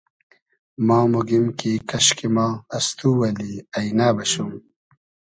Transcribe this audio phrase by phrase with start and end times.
[0.85, 4.51] ما موگیم کی کئشکی ما از تو اللی اݷنۂ بئشوم